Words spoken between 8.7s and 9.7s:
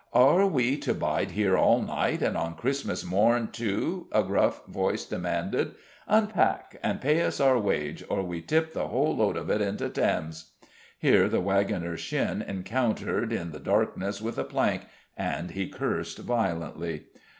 the whole load of it